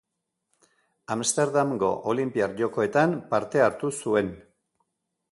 [1.15, 4.33] Amsterdamgo Olinpiar Jokoetan parte hartu zuen.